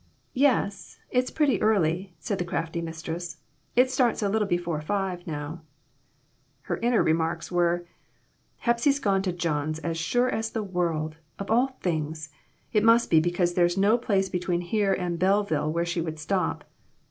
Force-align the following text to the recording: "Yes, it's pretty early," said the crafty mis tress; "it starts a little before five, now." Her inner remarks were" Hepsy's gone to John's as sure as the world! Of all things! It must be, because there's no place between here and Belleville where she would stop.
"Yes, 0.33 0.97
it's 1.11 1.29
pretty 1.29 1.61
early," 1.61 2.15
said 2.17 2.39
the 2.39 2.43
crafty 2.43 2.81
mis 2.81 3.03
tress; 3.03 3.37
"it 3.75 3.91
starts 3.91 4.23
a 4.23 4.29
little 4.29 4.47
before 4.47 4.81
five, 4.81 5.27
now." 5.27 5.61
Her 6.61 6.77
inner 6.77 7.03
remarks 7.03 7.51
were" 7.51 7.85
Hepsy's 8.65 8.97
gone 8.97 9.21
to 9.21 9.31
John's 9.31 9.77
as 9.77 9.99
sure 9.99 10.27
as 10.29 10.49
the 10.49 10.63
world! 10.63 11.17
Of 11.37 11.51
all 11.51 11.77
things! 11.83 12.29
It 12.73 12.83
must 12.83 13.11
be, 13.11 13.19
because 13.19 13.53
there's 13.53 13.77
no 13.77 13.95
place 13.95 14.27
between 14.27 14.61
here 14.61 14.91
and 14.93 15.19
Belleville 15.19 15.71
where 15.71 15.85
she 15.85 16.01
would 16.01 16.17
stop. 16.17 16.63